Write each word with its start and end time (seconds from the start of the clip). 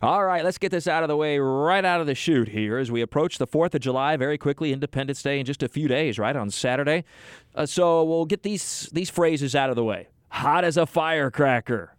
All 0.00 0.24
right, 0.24 0.44
let's 0.44 0.58
get 0.58 0.70
this 0.70 0.86
out 0.86 1.02
of 1.02 1.08
the 1.08 1.16
way 1.16 1.40
right 1.40 1.84
out 1.84 2.00
of 2.00 2.06
the 2.06 2.14
chute 2.14 2.50
here 2.50 2.78
as 2.78 2.88
we 2.88 3.00
approach 3.00 3.38
the 3.38 3.48
4th 3.48 3.74
of 3.74 3.80
July 3.80 4.16
very 4.16 4.38
quickly, 4.38 4.72
Independence 4.72 5.20
Day 5.20 5.40
in 5.40 5.46
just 5.46 5.60
a 5.60 5.68
few 5.68 5.88
days, 5.88 6.20
right, 6.20 6.36
on 6.36 6.50
Saturday. 6.50 7.04
Uh, 7.52 7.66
so 7.66 8.04
we'll 8.04 8.24
get 8.24 8.44
these, 8.44 8.88
these 8.92 9.10
phrases 9.10 9.56
out 9.56 9.70
of 9.70 9.76
the 9.76 9.82
way. 9.82 10.06
Hot 10.28 10.64
as 10.64 10.76
a 10.76 10.86
firecracker. 10.86 11.96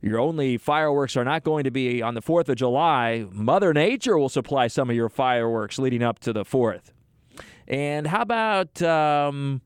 Your 0.00 0.18
only 0.18 0.56
fireworks 0.56 1.18
are 1.18 1.24
not 1.24 1.44
going 1.44 1.64
to 1.64 1.70
be 1.70 2.00
on 2.00 2.14
the 2.14 2.22
4th 2.22 2.48
of 2.48 2.56
July. 2.56 3.26
Mother 3.30 3.74
Nature 3.74 4.16
will 4.16 4.30
supply 4.30 4.66
some 4.66 4.88
of 4.88 4.96
your 4.96 5.10
fireworks 5.10 5.78
leading 5.78 6.02
up 6.02 6.18
to 6.20 6.32
the 6.32 6.44
4th. 6.46 6.92
And 7.68 8.06
how 8.06 8.22
about 8.22 8.80
um, 8.80 9.60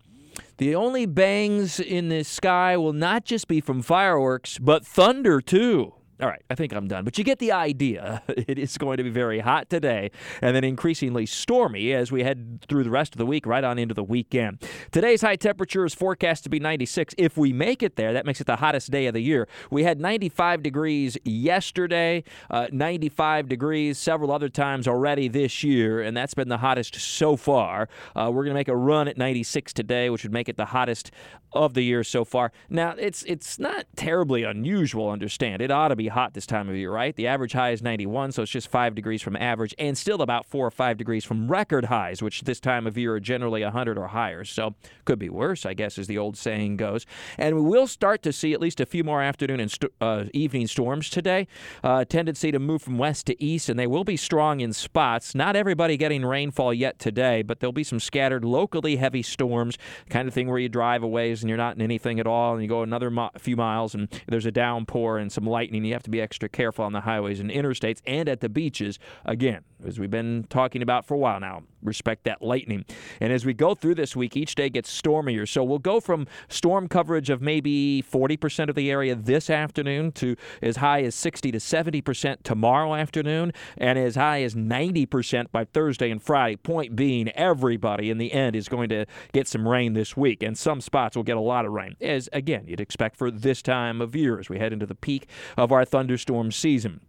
the 0.57 0.75
only 0.75 1.07
bangs 1.07 1.79
in 1.79 2.09
the 2.09 2.25
sky 2.25 2.77
will 2.77 2.93
not 2.93 3.25
just 3.25 3.47
be 3.47 3.61
from 3.61 3.83
fireworks, 3.83 4.59
but 4.59 4.85
thunder 4.85 5.41
too. 5.41 5.95
All 6.21 6.29
right, 6.29 6.43
I 6.51 6.55
think 6.55 6.75
I'm 6.75 6.87
done. 6.87 7.05
But 7.05 7.17
you 7.17 7.25
get 7.25 7.39
the 7.39 7.53
idea. 7.53 8.23
It 8.51 8.59
is 8.59 8.79
going 8.79 8.97
to 8.97 9.05
be 9.05 9.11
very 9.11 9.41
hot 9.41 9.71
today 9.71 10.11
and 10.41 10.57
then 10.57 10.65
increasingly 10.65 11.27
stormy 11.27 11.93
as 11.93 12.11
we 12.11 12.25
head 12.25 12.65
through 12.69 12.85
the 12.85 12.91
rest 12.91 13.15
of 13.15 13.19
the 13.19 13.27
week, 13.27 13.47
right 13.47 13.63
on 13.63 13.79
into 13.79 13.95
the 13.95 14.03
weekend. 14.03 14.63
Today's 14.91 15.21
high 15.21 15.37
temperature 15.37 15.85
is 15.85 15.95
forecast 15.95 16.43
to 16.45 16.51
be 16.51 16.59
96. 16.59 17.15
If 17.19 17.37
we 17.37 17.53
make 17.53 17.83
it 17.83 17.97
there, 17.97 18.13
that 18.13 18.27
makes 18.27 18.41
it 18.41 18.47
the 18.47 18.57
hottest 18.57 18.91
day 18.91 19.07
of 19.07 19.15
the 19.15 19.21
year. 19.21 19.47
We 19.71 19.85
had 19.85 20.01
95 20.01 20.63
degrees 20.63 21.19
yesterday, 21.25 22.25
uh, 22.51 22.69
95 22.73 23.49
degrees 23.49 23.99
several 23.99 24.33
other 24.33 24.49
times 24.49 24.89
already 24.89 25.29
this 25.29 25.63
year, 25.63 26.01
and 26.01 26.17
that's 26.17 26.35
been 26.35 26.49
the 26.49 26.59
hottest 26.59 26.97
so 26.97 27.37
far. 27.37 27.89
Uh, 28.17 28.31
we're 28.33 28.45
going 28.45 28.55
to 28.55 28.59
make 28.61 28.69
a 28.69 28.77
run 28.77 29.07
at 29.07 29.19
96 29.19 29.73
today, 29.73 30.11
which 30.11 30.23
would 30.23 30.33
make 30.33 30.49
it 30.49 30.57
the 30.57 30.67
hottest 30.67 31.11
of 31.53 31.75
the 31.75 31.83
year 31.83 32.05
so 32.05 32.25
far. 32.25 32.53
Now, 32.69 32.95
it's 32.99 33.23
it's 33.25 33.59
not 33.59 33.87
terribly 33.97 34.45
unusual, 34.45 35.11
understand. 35.11 35.63
It 35.63 35.71
ought 35.71 35.89
to 35.89 35.97
be 35.97 36.09
hot 36.11 36.35
this 36.35 36.47
time 36.47 36.69
of 36.69 36.77
year, 36.77 36.93
right? 36.93 37.15
The 37.15 37.27
average 37.27 37.53
high 37.53 37.71
is 37.71 37.83
91, 37.83 38.33
so 38.33 38.43
it's 38.43 38.51
just 38.51 38.69
5 38.69 38.95
degrees 38.95 39.23
from 39.23 39.37
average 39.37 39.75
and 39.79 39.97
still 39.97 40.23
about 40.23 40.47
4 40.47 40.67
or 40.67 40.71
5 40.71 40.97
degrees 40.97 41.25
from 41.25 41.49
record 41.49 41.87
highs, 41.87 42.23
which 42.23 42.43
this 42.43 42.61
time 42.61 42.87
of 42.87 42.97
year 42.99 43.15
are 43.15 43.21
generally 43.21 43.63
100 43.63 43.99
or 43.99 44.09
higher. 44.09 44.45
So, 44.45 44.75
could 45.05 45.19
be 45.19 45.29
worse, 45.29 45.65
I 45.65 45.75
guess 45.75 45.99
as 45.99 46.07
the 46.07 46.19
old 46.19 46.37
saying 46.37 46.77
goes. 46.77 47.07
And 47.39 47.57
we 47.57 47.63
will 47.63 47.87
start 47.87 48.23
to 48.23 48.33
see 48.33 48.53
at 48.53 48.61
least 48.61 48.81
a 48.81 48.87
few 48.87 49.05
more 49.05 49.23
afternoon 49.23 49.61
and 49.61 49.71
st- 49.71 49.93
uh, 50.01 50.25
evening 50.33 50.67
storms 50.67 51.11
today. 51.11 51.47
Uh, 51.83 52.05
tendency 52.05 52.51
to 52.51 52.59
move 52.59 52.83
from 52.83 52.99
west 52.99 53.27
to 53.27 53.43
east 53.43 53.69
and 53.69 53.79
they 53.79 53.87
will 53.87 54.05
be 54.05 54.17
strong 54.17 54.61
in 54.61 54.73
spots. 54.73 55.35
Not 55.35 55.57
everybody 55.57 55.97
getting 55.97 56.25
rainfall 56.25 56.75
yet 56.75 56.99
today, 56.99 57.43
but 57.43 57.61
there'll 57.61 57.73
be 57.73 57.85
some 57.85 58.01
scattered 58.01 58.45
locally 58.45 58.97
heavy 58.97 59.23
storms, 59.23 59.79
kind 60.09 60.29
of 60.29 60.35
thing 60.35 60.49
where 60.49 60.59
you 60.59 60.69
drive 60.69 61.03
a 61.03 61.09
ways 61.09 61.43
and 61.43 61.49
you're 61.49 61.59
not 61.59 61.77
in 61.77 61.83
anything 61.83 62.21
at 62.21 62.27
all 62.27 62.55
and 62.55 62.63
you 62.63 62.69
go 62.69 62.83
another 62.83 63.11
few 63.39 63.57
miles 63.57 63.95
and 63.95 64.09
there's 64.27 64.47
a 64.47 64.53
downpour 64.53 65.19
and 65.19 65.33
some 65.33 65.47
lightning. 65.47 65.85
You 65.85 65.95
have 65.95 66.00
to 66.03 66.11
be 66.11 66.21
extra 66.21 66.49
careful 66.49 66.85
on 66.85 66.93
the 66.93 67.03
highways 67.03 67.41
and 67.41 67.51
interstates 67.51 68.01
and 68.07 68.29
at 68.29 68.41
the 68.41 68.49
beaches. 68.49 68.99
Again, 69.25 69.65
as 69.87 69.99
we've 69.99 70.11
been 70.11 70.47
talking 70.49 70.83
about 70.83 71.05
for 71.05 71.15
a 71.15 71.19
while 71.19 71.41
now, 71.41 71.63
respect 71.83 72.25
that 72.25 72.43
lightning. 72.43 72.85
And 73.21 73.33
as 73.33 73.45
we 73.45 73.55
go 73.55 73.75
through 73.75 73.95
this 73.97 74.15
week, 74.15 74.37
each 74.37 74.55
day 74.55 74.69
gets 74.69 74.91
stormier. 74.91 75.47
So 75.47 75.65
we'll 75.65 75.79
go 75.79 76.01
from 76.01 76.27
storm 76.49 76.89
coverage 76.89 77.31
of 77.31 77.41
maybe 77.41 78.03
40% 78.03 78.69
of 78.69 78.75
the 78.75 78.91
area 78.91 79.15
this 79.15 79.51
afternoon 79.51 80.13
to 80.13 80.37
as 80.63 80.77
high 80.77 81.03
as 81.03 81.15
60 81.15 81.53
to 81.53 81.59
70% 81.59 82.43
tomorrow 82.43 82.95
afternoon 82.95 83.53
and 83.77 83.99
as 83.99 84.17
high 84.17 84.43
as 84.43 84.55
90% 84.55 85.51
by 85.53 85.65
Thursday 85.65 86.11
and 86.11 86.23
Friday. 86.23 86.57
Point 86.57 86.97
being, 86.97 87.29
everybody 87.31 88.11
in 88.11 88.19
the 88.19 88.33
end 88.33 88.57
is 88.57 88.69
going 88.69 88.89
to 88.91 89.07
get 89.33 89.49
some 89.49 89.67
rain 89.67 89.93
this 89.93 90.17
week, 90.17 90.43
and 90.43 90.57
some 90.57 90.81
spots 90.81 91.17
will 91.17 91.23
get 91.23 91.37
a 91.37 91.41
lot 91.41 91.65
of 91.65 91.73
rain, 91.73 91.97
as 92.01 92.29
again, 92.33 92.65
you'd 92.67 92.81
expect 92.81 93.17
for 93.17 93.31
this 93.31 93.63
time 93.63 94.01
of 94.01 94.15
year 94.15 94.39
as 94.39 94.49
we 94.49 94.59
head 94.59 94.73
into 94.73 94.87
the 94.87 94.95
peak 94.95 95.29
of 95.57 95.73
our 95.73 95.85
thunderstorm 95.85 96.51
season. 96.53 97.01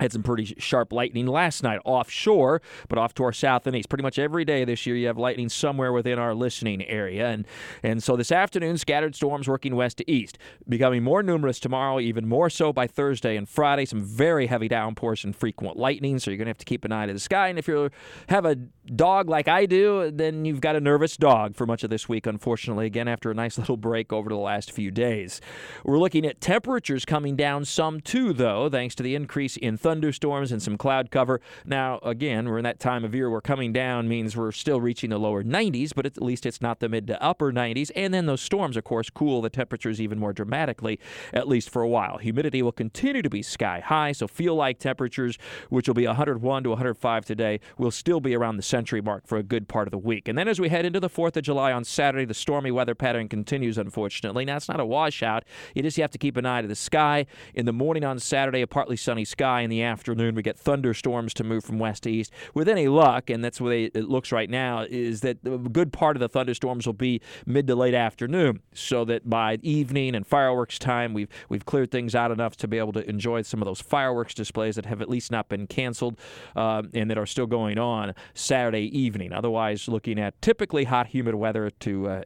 Had 0.00 0.12
some 0.12 0.22
pretty 0.22 0.54
sharp 0.58 0.92
lightning 0.92 1.26
last 1.26 1.62
night 1.62 1.80
offshore, 1.84 2.62
but 2.88 2.98
off 2.98 3.14
to 3.14 3.24
our 3.24 3.32
south 3.32 3.66
and 3.66 3.76
east. 3.76 3.88
Pretty 3.88 4.02
much 4.02 4.18
every 4.18 4.44
day 4.44 4.64
this 4.64 4.86
year, 4.86 4.96
you 4.96 5.06
have 5.06 5.18
lightning 5.18 5.48
somewhere 5.48 5.92
within 5.92 6.18
our 6.18 6.34
listening 6.34 6.82
area. 6.86 7.28
And, 7.28 7.46
and 7.82 8.02
so 8.02 8.16
this 8.16 8.32
afternoon, 8.32 8.78
scattered 8.78 9.14
storms 9.14 9.48
working 9.48 9.76
west 9.76 9.98
to 9.98 10.10
east, 10.10 10.38
becoming 10.68 11.02
more 11.02 11.22
numerous 11.22 11.60
tomorrow, 11.60 12.00
even 12.00 12.26
more 12.26 12.48
so 12.48 12.72
by 12.72 12.86
Thursday 12.86 13.36
and 13.36 13.48
Friday. 13.48 13.84
Some 13.84 14.02
very 14.02 14.46
heavy 14.46 14.66
downpours 14.66 15.24
and 15.24 15.36
frequent 15.36 15.76
lightning, 15.76 16.18
so 16.18 16.30
you're 16.30 16.38
going 16.38 16.46
to 16.46 16.50
have 16.50 16.58
to 16.58 16.64
keep 16.64 16.84
an 16.84 16.92
eye 16.92 17.06
to 17.06 17.12
the 17.12 17.20
sky. 17.20 17.48
And 17.48 17.58
if 17.58 17.68
you 17.68 17.90
have 18.28 18.46
a 18.46 18.56
dog 18.94 19.28
like 19.28 19.46
I 19.46 19.66
do, 19.66 20.10
then 20.10 20.44
you've 20.44 20.60
got 20.60 20.74
a 20.74 20.80
nervous 20.80 21.16
dog 21.16 21.54
for 21.54 21.66
much 21.66 21.84
of 21.84 21.90
this 21.90 22.08
week, 22.08 22.26
unfortunately, 22.26 22.86
again, 22.86 23.08
after 23.08 23.30
a 23.30 23.34
nice 23.34 23.58
little 23.62 23.76
break 23.76 24.12
over 24.12 24.30
the 24.30 24.36
last 24.36 24.72
few 24.72 24.90
days. 24.90 25.40
We're 25.84 25.98
looking 25.98 26.24
at 26.24 26.40
temperatures 26.40 27.04
coming 27.04 27.36
down 27.36 27.64
some 27.66 28.00
too, 28.00 28.32
though, 28.32 28.68
thanks 28.70 28.94
to 28.96 29.02
the 29.02 29.14
increase 29.14 29.56
in 29.56 29.76
thunderstorms 29.82 30.52
and 30.52 30.62
some 30.62 30.78
cloud 30.78 31.10
cover. 31.10 31.40
Now, 31.66 31.98
again, 32.02 32.48
we're 32.48 32.58
in 32.58 32.64
that 32.64 32.80
time 32.80 33.04
of 33.04 33.14
year 33.14 33.28
where 33.28 33.40
coming 33.40 33.72
down 33.72 34.08
means 34.08 34.36
we're 34.36 34.52
still 34.52 34.80
reaching 34.80 35.10
the 35.10 35.18
lower 35.18 35.42
90s, 35.42 35.92
but 35.94 36.06
at 36.06 36.22
least 36.22 36.46
it's 36.46 36.62
not 36.62 36.80
the 36.80 36.88
mid 36.88 37.06
to 37.08 37.22
upper 37.22 37.52
90s. 37.52 37.90
And 37.96 38.14
then 38.14 38.26
those 38.26 38.40
storms, 38.40 38.76
of 38.76 38.84
course, 38.84 39.10
cool 39.10 39.42
the 39.42 39.50
temperatures 39.50 40.00
even 40.00 40.18
more 40.18 40.32
dramatically, 40.32 40.98
at 41.32 41.48
least 41.48 41.68
for 41.68 41.82
a 41.82 41.88
while. 41.88 42.18
Humidity 42.18 42.62
will 42.62 42.72
continue 42.72 43.22
to 43.22 43.30
be 43.30 43.42
sky 43.42 43.80
high, 43.80 44.12
so 44.12 44.28
feel 44.28 44.54
like 44.54 44.78
temperatures, 44.78 45.36
which 45.68 45.88
will 45.88 45.94
be 45.94 46.06
101 46.06 46.62
to 46.62 46.68
105 46.70 47.24
today, 47.24 47.60
will 47.76 47.90
still 47.90 48.20
be 48.20 48.34
around 48.34 48.56
the 48.56 48.62
century 48.62 49.00
mark 49.00 49.26
for 49.26 49.38
a 49.38 49.42
good 49.42 49.68
part 49.68 49.88
of 49.88 49.90
the 49.90 49.98
week. 49.98 50.28
And 50.28 50.38
then 50.38 50.48
as 50.48 50.60
we 50.60 50.68
head 50.68 50.86
into 50.86 51.00
the 51.00 51.10
4th 51.10 51.36
of 51.36 51.42
July 51.42 51.72
on 51.72 51.84
Saturday, 51.84 52.24
the 52.24 52.34
stormy 52.34 52.70
weather 52.70 52.94
pattern 52.94 53.28
continues, 53.28 53.78
unfortunately. 53.78 54.44
Now, 54.44 54.56
it's 54.56 54.68
not 54.68 54.80
a 54.80 54.86
washout. 54.86 55.44
You 55.74 55.82
just 55.82 55.96
have 55.96 56.10
to 56.12 56.18
keep 56.18 56.36
an 56.36 56.46
eye 56.46 56.62
to 56.62 56.68
the 56.68 56.76
sky. 56.76 57.26
In 57.54 57.66
the 57.66 57.72
morning 57.72 58.04
on 58.04 58.18
Saturday, 58.18 58.62
a 58.62 58.66
partly 58.66 58.96
sunny 58.96 59.24
sky. 59.24 59.62
In 59.62 59.70
the 59.72 59.82
afternoon, 59.82 60.34
we 60.34 60.42
get 60.42 60.58
thunderstorms 60.58 61.32
to 61.34 61.44
move 61.44 61.64
from 61.64 61.78
west 61.78 62.02
to 62.02 62.10
east. 62.10 62.30
With 62.54 62.68
any 62.68 62.88
luck, 62.88 63.30
and 63.30 63.42
that's 63.42 63.58
the 63.58 63.64
way 63.64 63.84
it 63.84 64.08
looks 64.08 64.30
right 64.30 64.50
now, 64.50 64.82
is 64.88 65.22
that 65.22 65.38
a 65.44 65.58
good 65.58 65.92
part 65.92 66.16
of 66.16 66.20
the 66.20 66.28
thunderstorms 66.28 66.86
will 66.86 66.92
be 66.92 67.20
mid 67.46 67.66
to 67.66 67.74
late 67.74 67.94
afternoon, 67.94 68.60
so 68.74 69.04
that 69.06 69.28
by 69.28 69.58
evening 69.62 70.14
and 70.14 70.26
fireworks 70.26 70.78
time, 70.78 71.14
we've 71.14 71.28
we've 71.48 71.64
cleared 71.64 71.90
things 71.90 72.14
out 72.14 72.30
enough 72.30 72.56
to 72.58 72.68
be 72.68 72.78
able 72.78 72.92
to 72.92 73.08
enjoy 73.08 73.42
some 73.42 73.62
of 73.62 73.66
those 73.66 73.80
fireworks 73.80 74.34
displays 74.34 74.76
that 74.76 74.86
have 74.86 75.00
at 75.00 75.08
least 75.08 75.30
not 75.30 75.48
been 75.48 75.66
canceled 75.66 76.18
uh, 76.54 76.82
and 76.92 77.10
that 77.10 77.16
are 77.16 77.26
still 77.26 77.46
going 77.46 77.78
on 77.78 78.14
Saturday 78.34 78.96
evening. 78.96 79.32
Otherwise, 79.32 79.88
looking 79.88 80.18
at 80.18 80.40
typically 80.42 80.84
hot, 80.84 81.06
humid 81.06 81.34
weather 81.34 81.70
to 81.70 82.08
uh, 82.08 82.22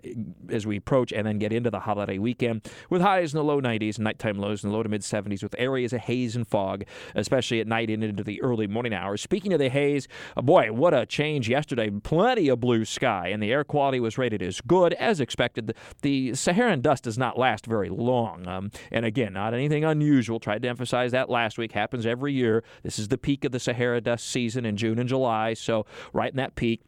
as 0.50 0.66
we 0.66 0.76
approach 0.76 1.12
and 1.12 1.26
then 1.26 1.38
get 1.38 1.52
into 1.52 1.70
the 1.70 1.80
holiday 1.80 2.18
weekend 2.18 2.68
with 2.90 3.00
highs 3.02 3.32
in 3.32 3.38
the 3.38 3.44
low 3.44 3.60
90s, 3.60 3.96
and 3.96 4.04
nighttime 4.04 4.38
lows 4.38 4.64
in 4.64 4.70
the 4.70 4.76
low 4.76 4.82
to 4.82 4.88
mid 4.88 5.02
70s, 5.02 5.42
with 5.42 5.54
areas 5.58 5.92
of 5.92 6.00
haze 6.00 6.34
and 6.34 6.48
fog, 6.48 6.84
especially 7.14 7.35
at 7.36 7.66
night 7.66 7.90
and 7.90 8.02
into 8.02 8.24
the 8.24 8.42
early 8.42 8.66
morning 8.66 8.94
hours. 8.94 9.20
Speaking 9.20 9.52
of 9.52 9.58
the 9.58 9.68
haze, 9.68 10.08
uh, 10.36 10.42
boy, 10.42 10.72
what 10.72 10.94
a 10.94 11.06
change 11.06 11.48
yesterday! 11.48 11.90
Plenty 11.90 12.48
of 12.48 12.60
blue 12.60 12.84
sky, 12.84 13.28
and 13.28 13.42
the 13.42 13.52
air 13.52 13.64
quality 13.64 14.00
was 14.00 14.18
rated 14.18 14.42
as 14.42 14.60
good 14.60 14.94
as 14.94 15.20
expected. 15.20 15.68
The, 15.68 15.74
the 16.02 16.34
Saharan 16.34 16.80
dust 16.80 17.04
does 17.04 17.18
not 17.18 17.38
last 17.38 17.66
very 17.66 17.88
long, 17.88 18.46
um, 18.46 18.70
and 18.90 19.04
again, 19.04 19.34
not 19.34 19.54
anything 19.54 19.84
unusual. 19.84 20.40
Tried 20.40 20.62
to 20.62 20.68
emphasize 20.68 21.12
that 21.12 21.28
last 21.28 21.58
week. 21.58 21.72
Happens 21.72 22.06
every 22.06 22.32
year. 22.32 22.64
This 22.82 22.98
is 22.98 23.08
the 23.08 23.18
peak 23.18 23.44
of 23.44 23.52
the 23.52 23.60
Sahara 23.60 24.00
dust 24.00 24.26
season 24.26 24.64
in 24.64 24.76
June 24.76 24.98
and 24.98 25.08
July, 25.08 25.54
so 25.54 25.86
right 26.12 26.30
in 26.30 26.36
that 26.36 26.54
peak. 26.54 26.82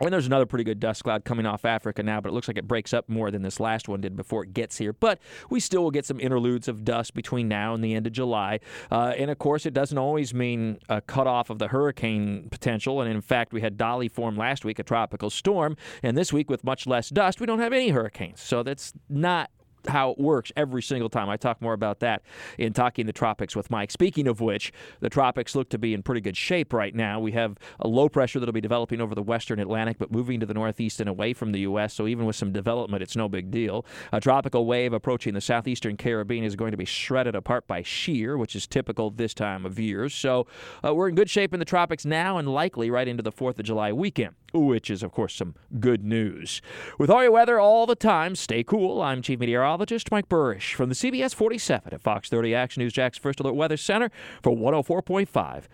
And 0.00 0.12
there's 0.12 0.26
another 0.26 0.46
pretty 0.46 0.64
good 0.64 0.78
dust 0.78 1.02
cloud 1.02 1.24
coming 1.24 1.44
off 1.44 1.64
Africa 1.64 2.02
now, 2.02 2.20
but 2.20 2.28
it 2.28 2.32
looks 2.32 2.46
like 2.46 2.56
it 2.56 2.68
breaks 2.68 2.94
up 2.94 3.08
more 3.08 3.30
than 3.30 3.42
this 3.42 3.58
last 3.58 3.88
one 3.88 4.00
did 4.00 4.14
before 4.14 4.44
it 4.44 4.54
gets 4.54 4.78
here. 4.78 4.92
But 4.92 5.18
we 5.50 5.58
still 5.58 5.82
will 5.82 5.90
get 5.90 6.06
some 6.06 6.20
interludes 6.20 6.68
of 6.68 6.84
dust 6.84 7.14
between 7.14 7.48
now 7.48 7.74
and 7.74 7.82
the 7.82 7.94
end 7.94 8.06
of 8.06 8.12
July. 8.12 8.60
Uh, 8.92 9.14
and 9.16 9.30
of 9.30 9.38
course, 9.38 9.66
it 9.66 9.74
doesn't 9.74 9.98
always 9.98 10.32
mean 10.32 10.78
a 10.88 11.00
cutoff 11.00 11.50
of 11.50 11.58
the 11.58 11.68
hurricane 11.68 12.48
potential. 12.48 13.00
And 13.00 13.10
in 13.10 13.20
fact, 13.20 13.52
we 13.52 13.60
had 13.60 13.76
Dolly 13.76 14.08
form 14.08 14.36
last 14.36 14.64
week, 14.64 14.78
a 14.78 14.84
tropical 14.84 15.30
storm. 15.30 15.76
And 16.02 16.16
this 16.16 16.32
week, 16.32 16.48
with 16.48 16.62
much 16.62 16.86
less 16.86 17.08
dust, 17.08 17.40
we 17.40 17.46
don't 17.46 17.58
have 17.58 17.72
any 17.72 17.88
hurricanes. 17.88 18.40
So 18.40 18.62
that's 18.62 18.92
not 19.08 19.50
how 19.88 20.10
it 20.10 20.18
works 20.18 20.52
every 20.56 20.82
single 20.82 21.08
time. 21.08 21.28
I 21.28 21.36
talk 21.36 21.60
more 21.60 21.72
about 21.72 22.00
that 22.00 22.22
in 22.58 22.72
Talking 22.72 23.06
the 23.06 23.12
Tropics 23.12 23.56
with 23.56 23.70
Mike. 23.70 23.90
Speaking 23.90 24.26
of 24.28 24.40
which, 24.40 24.72
the 25.00 25.08
tropics 25.08 25.54
look 25.54 25.68
to 25.70 25.78
be 25.78 25.94
in 25.94 26.02
pretty 26.02 26.20
good 26.20 26.36
shape 26.36 26.72
right 26.72 26.94
now. 26.94 27.20
We 27.20 27.32
have 27.32 27.56
a 27.80 27.88
low 27.88 28.08
pressure 28.08 28.40
that'll 28.40 28.52
be 28.52 28.60
developing 28.60 29.00
over 29.00 29.14
the 29.14 29.22
western 29.22 29.58
Atlantic, 29.58 29.98
but 29.98 30.10
moving 30.10 30.40
to 30.40 30.46
the 30.46 30.54
northeast 30.54 31.00
and 31.00 31.08
away 31.08 31.32
from 31.32 31.52
the 31.52 31.60
U.S., 31.60 31.94
so 31.94 32.06
even 32.06 32.26
with 32.26 32.36
some 32.36 32.52
development, 32.52 33.02
it's 33.02 33.16
no 33.16 33.28
big 33.28 33.50
deal. 33.50 33.84
A 34.12 34.20
tropical 34.20 34.66
wave 34.66 34.92
approaching 34.92 35.34
the 35.34 35.40
southeastern 35.40 35.96
Caribbean 35.96 36.44
is 36.44 36.56
going 36.56 36.70
to 36.70 36.76
be 36.76 36.84
shredded 36.84 37.34
apart 37.34 37.66
by 37.66 37.82
shear, 37.82 38.36
which 38.36 38.54
is 38.54 38.66
typical 38.66 39.10
this 39.10 39.34
time 39.34 39.64
of 39.64 39.78
year. 39.78 40.08
So 40.08 40.46
uh, 40.84 40.94
we're 40.94 41.08
in 41.08 41.14
good 41.14 41.30
shape 41.30 41.52
in 41.52 41.60
the 41.60 41.64
tropics 41.64 42.04
now 42.04 42.38
and 42.38 42.48
likely 42.48 42.90
right 42.90 43.08
into 43.08 43.22
the 43.22 43.32
4th 43.32 43.58
of 43.58 43.64
July 43.64 43.92
weekend 43.92 44.34
which 44.52 44.90
is, 44.90 45.02
of 45.02 45.12
course, 45.12 45.34
some 45.34 45.54
good 45.78 46.04
news. 46.04 46.60
With 46.98 47.10
all 47.10 47.22
your 47.22 47.32
weather 47.32 47.58
all 47.58 47.86
the 47.86 47.94
time, 47.94 48.34
stay 48.34 48.62
cool. 48.62 49.02
I'm 49.02 49.22
Chief 49.22 49.38
Meteorologist 49.38 50.10
Mike 50.10 50.28
Buresh 50.28 50.74
from 50.74 50.88
the 50.88 50.94
CBS 50.94 51.34
47 51.34 51.94
at 51.94 52.02
Fox 52.02 52.28
30 52.28 52.54
Action 52.54 52.82
News 52.82 52.92
Jax 52.92 53.18
First 53.18 53.40
Alert 53.40 53.54
Weather 53.54 53.76
Center 53.76 54.10
for 54.42 54.52
104.5 54.52 55.64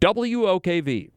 WOKV. 0.00 1.10